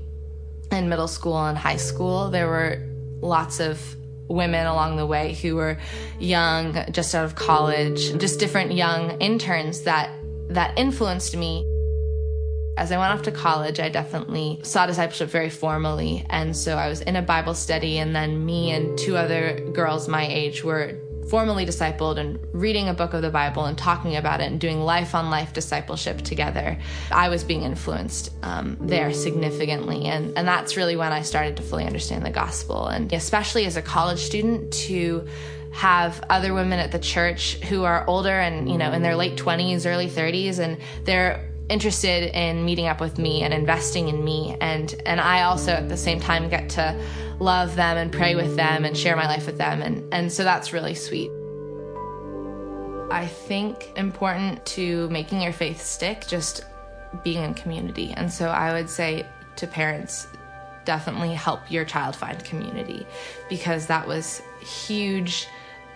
[0.71, 2.81] in middle school and high school, there were
[3.19, 3.81] lots of
[4.29, 5.77] women along the way who were
[6.17, 10.09] young, just out of college, just different young interns that
[10.49, 11.69] that influenced me.
[12.77, 16.25] As I went off to college, I definitely saw discipleship very formally.
[16.29, 20.07] And so I was in a Bible study, and then me and two other girls
[20.07, 24.41] my age were formally discipled and reading a book of the Bible and talking about
[24.41, 26.77] it and doing life on life discipleship together.
[27.11, 30.05] I was being influenced um, there significantly.
[30.05, 32.87] And, and that's really when I started to fully understand the gospel.
[32.87, 35.27] And especially as a college student, to
[35.71, 39.35] have other women at the church who are older and, you know, in their late
[39.35, 44.55] 20s, early 30s, and they're interested in meeting up with me and investing in me
[44.61, 46.99] and and I also at the same time get to
[47.39, 50.43] love them and pray with them and share my life with them and and so
[50.43, 51.31] that's really sweet.
[53.11, 56.65] I think important to making your faith stick just
[57.23, 58.11] being in community.
[58.15, 59.25] And so I would say
[59.57, 60.27] to parents
[60.85, 63.05] definitely help your child find community
[63.49, 65.47] because that was huge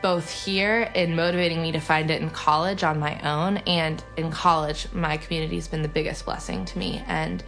[0.02, 4.32] both here in motivating me to find it in college on my own and in
[4.32, 7.44] college my community has been the biggest blessing to me and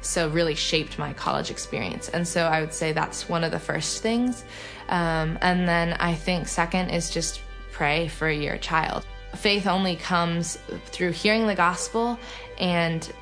[0.00, 2.08] so really shaped my college experience.
[2.08, 4.44] And so i would say that's one of the first things.
[4.88, 9.06] Um, and then i think second is just pray for your child.
[9.36, 12.18] Faith only comes through hearing the gospel
[12.58, 13.12] and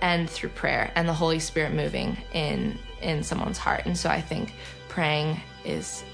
[0.00, 3.82] and through prayer and the holy spirit moving in in someone's heart.
[3.84, 4.54] And so i think
[4.88, 6.04] praying is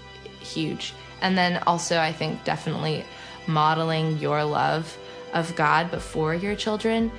[0.44, 3.04] huge and then also, I think definitely
[3.46, 4.96] modeling your love
[5.32, 7.10] of God before your children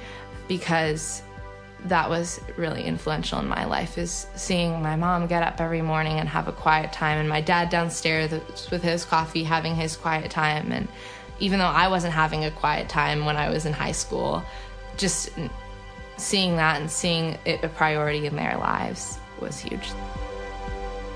[0.47, 1.23] because
[1.85, 6.19] that was really influential in my life is seeing my mom get up every morning
[6.19, 8.31] and have a quiet time and my dad downstairs
[8.69, 10.87] with his coffee having his quiet time and
[11.39, 14.43] even though I wasn't having a quiet time when I was in high school
[14.97, 15.31] just
[16.17, 19.91] seeing that and seeing it a priority in their lives was huge.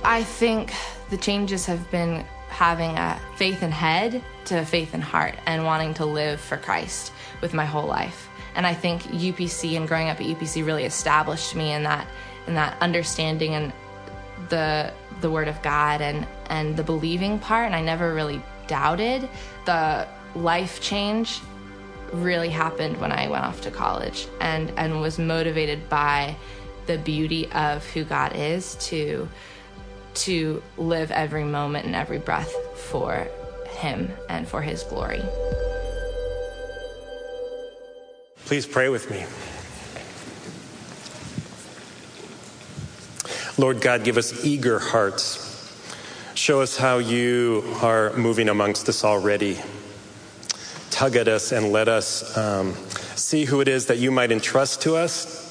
[0.03, 0.73] I think
[1.09, 5.93] the changes have been having a faith in head to faith in heart and wanting
[5.95, 8.27] to live for Christ with my whole life.
[8.55, 12.07] And I think UPC and growing up at UPC really established me in that
[12.47, 13.73] in that understanding and
[14.49, 14.91] the
[15.21, 19.29] the word of God and and the believing part and I never really doubted
[19.65, 21.39] the life change
[22.11, 26.35] really happened when I went off to college and and was motivated by
[26.87, 29.29] the beauty of who God is to
[30.19, 33.27] to live every moment and every breath for
[33.67, 35.21] Him and for His glory.
[38.45, 39.25] Please pray with me.
[43.57, 45.45] Lord God, give us eager hearts.
[46.33, 49.59] Show us how you are moving amongst us already.
[50.89, 52.73] Tug at us and let us um,
[53.15, 55.48] see who it is that you might entrust to us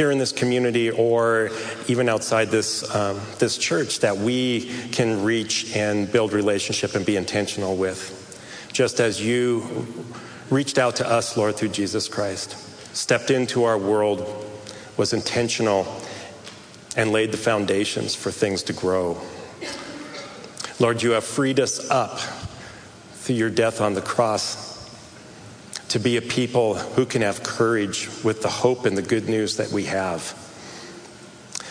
[0.00, 1.50] here in this community or
[1.86, 7.18] even outside this, um, this church that we can reach and build relationship and be
[7.18, 8.16] intentional with.
[8.72, 9.86] Just as you
[10.48, 12.52] reached out to us, Lord, through Jesus Christ,
[12.96, 14.26] stepped into our world,
[14.96, 15.86] was intentional,
[16.96, 19.20] and laid the foundations for things to grow.
[20.78, 22.18] Lord, you have freed us up
[23.16, 24.69] through your death on the cross
[25.90, 29.56] to be a people who can have courage with the hope and the good news
[29.56, 30.22] that we have.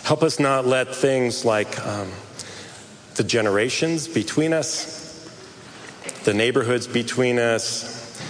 [0.03, 2.12] Help us not let things like um,
[3.15, 5.25] the generations between us,
[6.25, 8.21] the neighborhoods between us,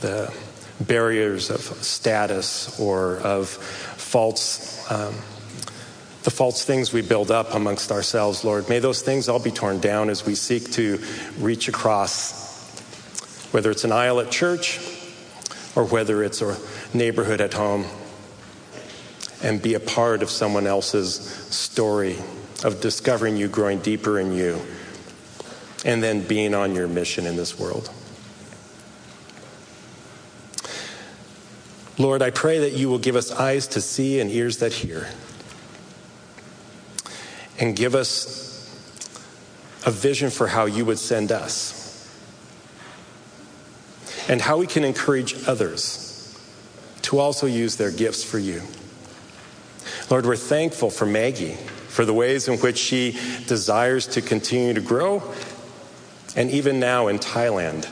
[0.00, 0.34] the
[0.80, 4.90] barriers of status or of false.
[4.90, 5.14] Um,
[6.24, 8.68] the false things we build up amongst ourselves, Lord.
[8.68, 11.00] May those things all be torn down as we seek to
[11.38, 12.68] reach across,
[13.52, 14.97] whether it's an aisle at church
[15.78, 16.56] or whether it's a
[16.92, 17.86] neighborhood at home,
[19.44, 22.16] and be a part of someone else's story
[22.64, 24.60] of discovering you, growing deeper in you,
[25.84, 27.88] and then being on your mission in this world.
[31.96, 35.06] Lord, I pray that you will give us eyes to see and ears that hear
[37.60, 38.66] and give us
[39.86, 41.77] a vision for how you would send us
[44.28, 46.04] and how we can encourage others
[47.02, 48.62] to also use their gifts for you.
[50.10, 51.54] Lord, we're thankful for Maggie,
[51.88, 55.22] for the ways in which she desires to continue to grow.
[56.36, 57.88] And even now in Thailand,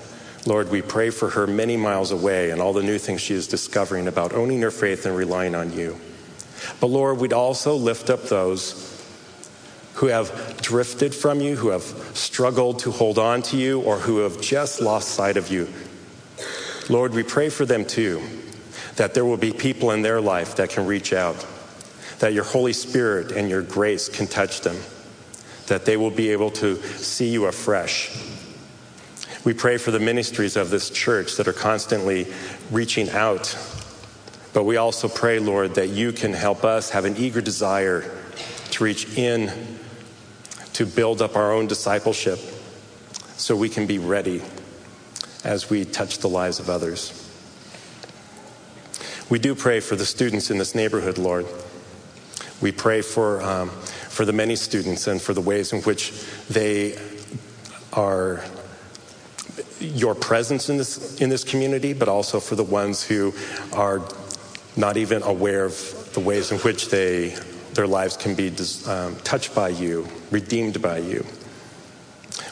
[0.47, 3.49] Lord, we pray for her many miles away and all the new things she is
[3.49, 5.99] discovering about owning her faith and relying on you.
[6.81, 8.93] But Lord, we'd also lift up those
[9.95, 11.83] who have drifted from you, who have
[12.15, 15.69] struggled to hold on to you, or who have just lost sight of you.
[16.89, 18.23] Lord, we pray for them too,
[18.95, 21.45] that there will be people in their life that can reach out,
[22.21, 24.77] that your Holy Spirit and your grace can touch them,
[25.67, 28.17] that they will be able to see you afresh.
[29.45, 32.27] We pray for the ministries of this church that are constantly
[32.71, 33.57] reaching out.
[34.53, 38.11] But we also pray, Lord, that you can help us have an eager desire
[38.71, 39.53] to reach in
[40.73, 42.39] to build up our own discipleship
[43.37, 44.43] so we can be ready
[45.47, 47.23] as we touch the lives of others.
[49.31, 51.47] We do pray for the students in this neighborhood, Lord.
[52.61, 56.13] We pray for, um, for the many students and for the ways in which
[56.49, 56.99] they
[57.93, 58.45] are
[59.81, 63.33] your presence in this, in this community, but also for the ones who
[63.73, 64.03] are
[64.77, 67.37] not even aware of the ways in which they
[67.75, 68.49] their lives can be
[68.87, 71.25] um, touched by you, redeemed by you.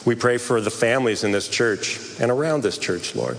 [0.05, 3.37] We pray for the families in this church and around this church, Lord.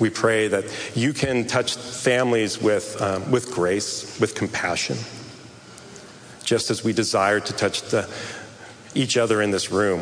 [0.00, 4.96] We pray that you can touch families with, um, with grace, with compassion,
[6.42, 8.08] just as we desire to touch the,
[8.94, 10.00] each other in this room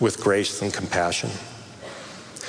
[0.00, 1.30] with grace and compassion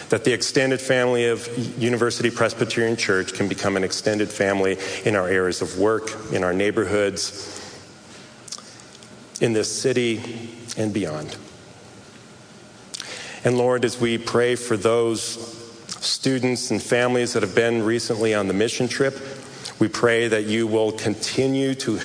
[0.10, 5.28] that the extended family of University Presbyterian Church can become an extended family in our
[5.28, 7.59] areas of work, in our neighborhoods,
[9.42, 11.38] in this city, and beyond.
[13.44, 18.48] And Lord, as we pray for those students and families that have been recently on
[18.48, 19.18] the mission trip,
[19.80, 22.00] we pray that you will continue to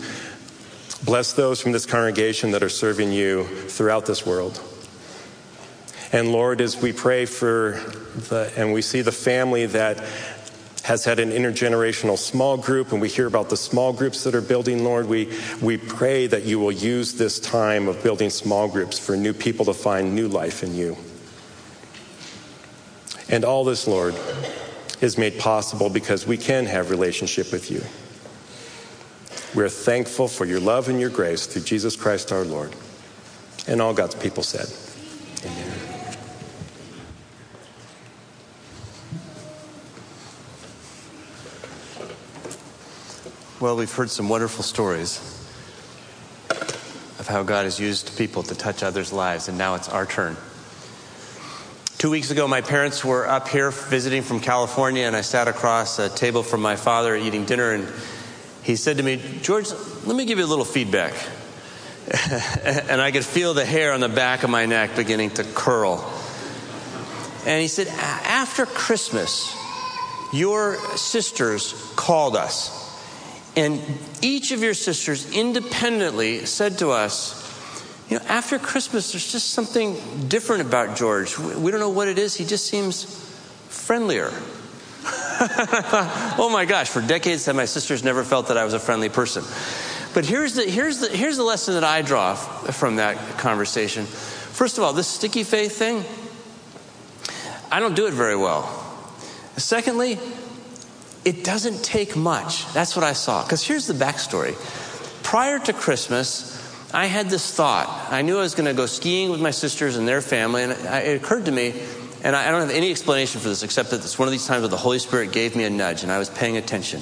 [1.05, 4.63] bless those from this congregation that are serving you throughout this world.
[6.13, 7.81] And Lord, as we pray for
[8.29, 10.03] the, and we see the family that
[10.85, 14.43] has had an intergenerational small group, and we hear about the small groups that are
[14.43, 18.99] building, Lord, we, we pray that you will use this time of building small groups
[18.99, 20.95] for new people to find new life in you.
[23.31, 24.15] And all this, Lord,
[25.01, 27.81] is made possible because we can have relationship with you.
[29.59, 32.77] We're thankful for your love and your grace through Jesus Christ our Lord.
[33.67, 34.67] And all God's people said,
[43.65, 45.19] Well, we've heard some wonderful stories
[46.51, 50.37] of how God has used people to touch others' lives, and now it's our turn.
[51.97, 55.99] Two weeks ago, my parents were up here visiting from California, and I sat across
[55.99, 57.89] a table from my father eating dinner, and
[58.63, 59.71] he said to me, George,
[60.05, 61.15] let me give you a little feedback.
[62.67, 66.05] and I could feel the hair on the back of my neck beginning to curl.
[67.47, 69.57] And he said, After Christmas,
[70.35, 72.84] your sisters called us.
[73.57, 73.81] And
[74.21, 77.41] each of your sisters independently said to us,
[78.09, 79.97] You know, after Christmas, there's just something
[80.29, 81.39] different about George.
[81.39, 82.35] We don't know what it is.
[82.35, 83.05] He just seems
[83.69, 84.31] friendlier.
[85.07, 89.45] oh my gosh, for decades my sisters never felt that I was a friendly person.
[90.15, 94.05] But here's the, here's, the, here's the lesson that I draw from that conversation.
[94.07, 96.05] First of all, this sticky faith thing,
[97.71, 98.63] I don't do it very well.
[99.57, 100.19] Secondly,
[101.25, 102.71] it doesn't take much.
[102.73, 103.43] That's what I saw.
[103.43, 104.55] Because here's the backstory.
[105.23, 106.53] Prior to Christmas,
[106.93, 107.89] I had this thought.
[108.11, 110.73] I knew I was going to go skiing with my sisters and their family, and
[110.73, 111.75] it occurred to me,
[112.23, 114.63] and I don't have any explanation for this except that it's one of these times
[114.63, 117.01] where the Holy Spirit gave me a nudge and I was paying attention.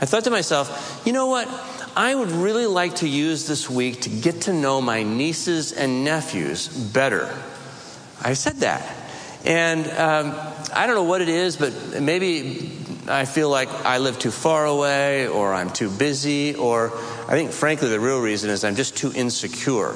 [0.00, 1.48] I thought to myself, you know what?
[1.94, 6.04] I would really like to use this week to get to know my nieces and
[6.04, 7.32] nephews better.
[8.22, 8.96] I said that.
[9.44, 10.34] And um,
[10.74, 14.66] I don't know what it is, but maybe I feel like I live too far
[14.66, 16.92] away, or I'm too busy, or
[17.28, 19.94] I think, frankly, the real reason is I'm just too insecure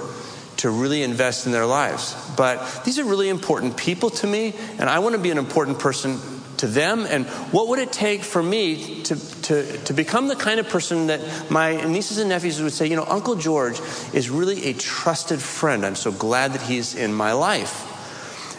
[0.59, 2.15] to really invest in their lives.
[2.37, 5.79] But these are really important people to me, and I want to be an important
[5.79, 6.19] person
[6.59, 7.07] to them.
[7.09, 11.09] And what would it take for me to, to, to become the kind of person
[11.09, 13.81] that my nieces and nephews would say you know uncle george
[14.13, 15.85] is really a trusted friend.
[15.85, 17.94] I'm so glad that he's in my life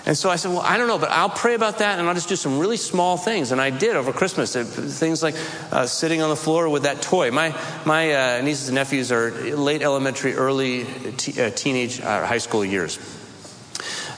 [0.06, 2.14] and so I said, Well, I don't know, but I'll pray about that and I'll
[2.14, 3.52] just do some really small things.
[3.52, 4.56] And I did over Christmas.
[4.56, 5.36] Things like
[5.72, 7.32] uh, sitting on the floor with that toy.
[7.32, 10.86] My, my uh, nieces and nephews are late elementary, early
[11.18, 13.00] t- uh, teenage, uh, high school years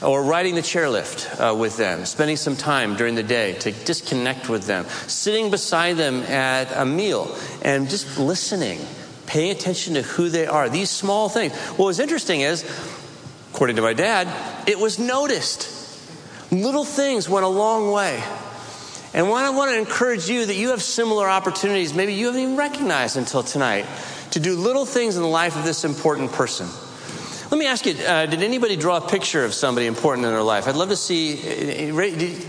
[0.00, 4.48] or riding the chairlift uh, with them, spending some time during the day to disconnect
[4.48, 8.78] with them, sitting beside them at a meal and just listening,
[9.26, 10.68] paying attention to who they are.
[10.68, 11.52] These small things.
[11.70, 12.62] What was interesting is,
[13.52, 14.28] according to my dad,
[14.68, 15.77] it was noticed.
[16.50, 18.22] Little things went a long way.
[19.14, 22.56] And I want to encourage you that you have similar opportunities, maybe you haven't even
[22.56, 23.86] recognized until tonight,
[24.32, 26.68] to do little things in the life of this important person.
[27.50, 30.42] Let me ask you uh, did anybody draw a picture of somebody important in their
[30.42, 30.68] life?
[30.68, 31.38] I'd love to see.
[31.88, 31.94] Uh,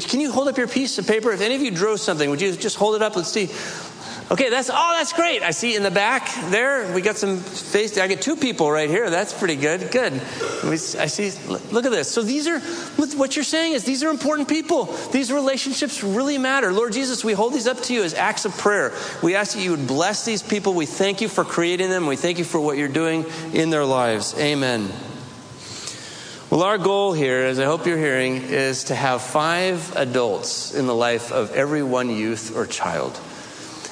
[0.10, 1.32] can you hold up your piece of paper?
[1.32, 3.16] If any of you drew something, would you just hold it up?
[3.16, 3.50] Let's see.
[4.32, 5.42] Okay, that's oh, that's great.
[5.42, 6.94] I see in the back there.
[6.94, 7.98] We got some face.
[7.98, 9.10] I get two people right here.
[9.10, 9.90] That's pretty good.
[9.90, 10.14] Good.
[10.14, 11.32] I see.
[11.72, 12.12] Look at this.
[12.12, 12.60] So these are
[13.18, 14.86] what you're saying is these are important people.
[15.12, 16.72] These relationships really matter.
[16.72, 18.94] Lord Jesus, we hold these up to you as acts of prayer.
[19.24, 20.76] We ask that you would bless these people.
[20.76, 22.06] We thank you for creating them.
[22.06, 24.38] We thank you for what you're doing in their lives.
[24.38, 24.92] Amen.
[26.52, 30.86] Well, our goal here, as I hope you're hearing, is to have five adults in
[30.86, 33.20] the life of every one youth or child.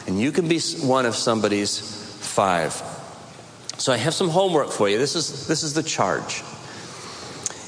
[0.07, 1.79] And you can be one of somebody's
[2.21, 2.71] five.
[3.77, 4.97] So I have some homework for you.
[4.97, 6.43] This is, this is the charge.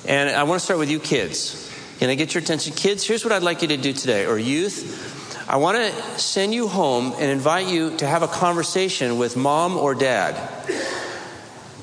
[0.08, 1.70] And I want to start with you kids.
[2.00, 2.74] Can I get your attention?
[2.74, 5.48] Kids, here's what I'd like you to do today, or youth.
[5.50, 9.78] I want to send you home and invite you to have a conversation with mom
[9.78, 10.36] or dad.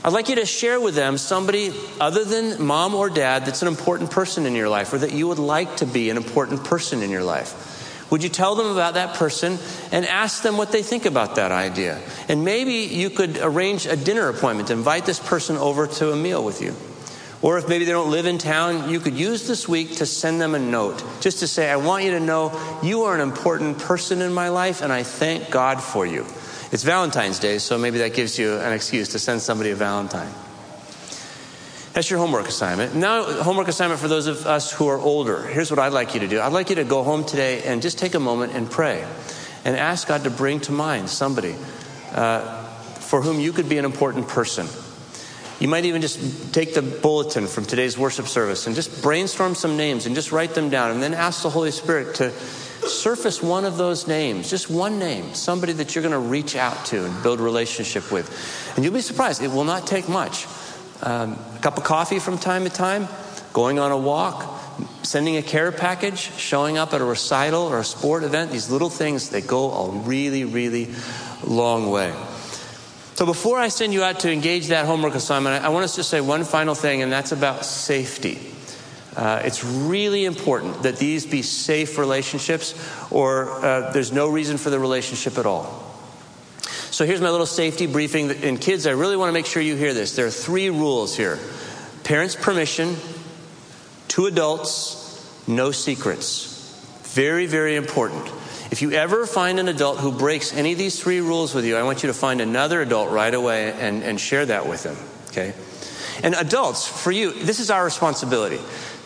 [0.02, 3.68] I'd like you to share with them somebody other than mom or dad that's an
[3.68, 7.02] important person in your life or that you would like to be an important person
[7.02, 7.75] in your life.
[8.10, 9.58] Would you tell them about that person
[9.90, 12.00] and ask them what they think about that idea?
[12.28, 16.44] And maybe you could arrange a dinner appointment, invite this person over to a meal
[16.44, 16.74] with you.
[17.42, 20.40] Or if maybe they don't live in town, you could use this week to send
[20.40, 23.78] them a note just to say, I want you to know you are an important
[23.78, 26.24] person in my life and I thank God for you.
[26.72, 30.32] It's Valentine's Day, so maybe that gives you an excuse to send somebody a Valentine.
[31.96, 32.94] That's your homework assignment.
[32.94, 35.42] Now, homework assignment for those of us who are older.
[35.46, 36.42] Here's what I'd like you to do.
[36.42, 39.02] I'd like you to go home today and just take a moment and pray
[39.64, 41.54] and ask God to bring to mind somebody
[42.12, 42.64] uh,
[43.00, 44.66] for whom you could be an important person.
[45.58, 49.78] You might even just take the bulletin from today's worship service and just brainstorm some
[49.78, 53.64] names and just write them down and then ask the Holy Spirit to surface one
[53.64, 57.22] of those names, just one name, somebody that you're going to reach out to and
[57.22, 58.76] build relationship with.
[58.76, 60.46] And you'll be surprised, it will not take much
[61.02, 63.08] um, cup of coffee from time to time,
[63.52, 64.62] going on a walk,
[65.02, 68.88] sending a care package, showing up at a recital or a sport event, these little
[68.88, 70.88] things, they go a really, really
[71.44, 72.14] long way.
[73.16, 76.04] So before I send you out to engage that homework assignment, I want us to
[76.04, 78.38] say one final thing, and that's about safety.
[79.16, 82.76] Uh, it's really important that these be safe relationships,
[83.10, 85.95] or uh, there's no reason for the relationship at all.
[86.96, 88.30] So here's my little safety briefing.
[88.30, 90.16] And kids, I really want to make sure you hear this.
[90.16, 91.38] There are three rules here
[92.04, 92.96] parents' permission,
[94.08, 97.04] two adults, no secrets.
[97.14, 98.26] Very, very important.
[98.70, 101.76] If you ever find an adult who breaks any of these three rules with you,
[101.76, 104.96] I want you to find another adult right away and, and share that with them.
[105.28, 105.52] Okay?
[106.22, 108.58] And adults, for you, this is our responsibility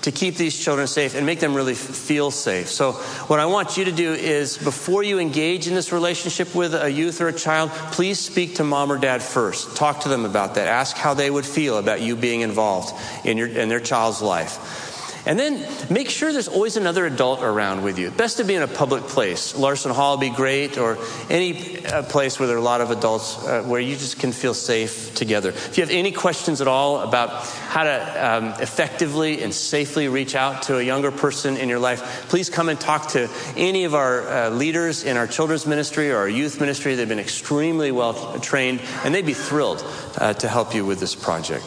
[0.03, 2.68] to keep these children safe and make them really feel safe.
[2.68, 2.92] So,
[3.28, 6.90] what I want you to do is before you engage in this relationship with a
[6.90, 9.76] youth or a child, please speak to mom or dad first.
[9.76, 10.68] Talk to them about that.
[10.68, 12.94] Ask how they would feel about you being involved
[13.24, 14.89] in, your, in their child's life.
[15.27, 18.11] And then make sure there's always another adult around with you.
[18.11, 19.55] Best to be in a public place.
[19.55, 20.99] Larson Hall would be great, or
[21.29, 24.33] any uh, place where there are a lot of adults uh, where you just can
[24.33, 25.51] feel safe together.
[25.51, 27.31] If you have any questions at all about
[27.68, 32.29] how to um, effectively and safely reach out to a younger person in your life,
[32.29, 36.16] please come and talk to any of our uh, leaders in our children's ministry or
[36.16, 36.95] our youth ministry.
[36.95, 39.85] They've been extremely well trained, and they'd be thrilled
[40.16, 41.64] uh, to help you with this project.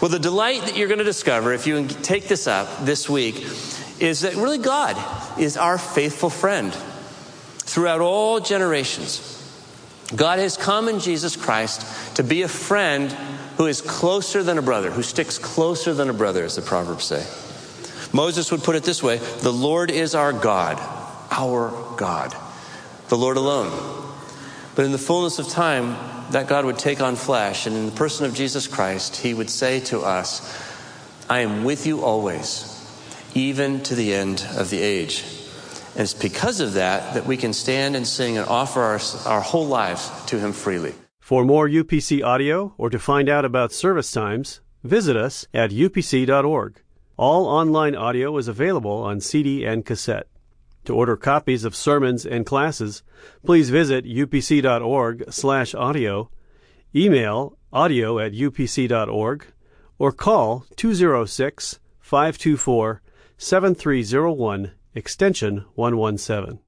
[0.00, 3.44] Well, the delight that you're going to discover if you take this up this week
[3.98, 4.96] is that really God
[5.40, 9.34] is our faithful friend throughout all generations.
[10.14, 13.10] God has come in Jesus Christ to be a friend
[13.56, 17.04] who is closer than a brother, who sticks closer than a brother, as the Proverbs
[17.04, 17.26] say.
[18.12, 20.78] Moses would put it this way The Lord is our God,
[21.32, 22.34] our God,
[23.08, 24.04] the Lord alone.
[24.76, 25.96] But in the fullness of time,
[26.30, 29.50] that God would take on flesh, and in the person of Jesus Christ, he would
[29.50, 30.40] say to us,
[31.28, 32.74] I am with you always,
[33.34, 35.24] even to the end of the age.
[35.94, 39.40] And it's because of that that we can stand and sing and offer our, our
[39.40, 40.94] whole lives to him freely.
[41.18, 46.80] For more UPC audio or to find out about service times, visit us at upc.org.
[47.16, 50.28] All online audio is available on CD and cassette.
[50.88, 53.02] To order copies of sermons and classes,
[53.44, 56.30] please visit upc.org/audio,
[56.96, 59.46] email audio at upc.org,
[59.98, 63.02] or call 206 524
[63.36, 66.60] 7301 extension 117.